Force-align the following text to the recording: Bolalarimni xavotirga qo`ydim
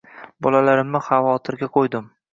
Bolalarimni 0.45 1.03
xavotirga 1.09 1.71
qo`ydim 1.77 2.13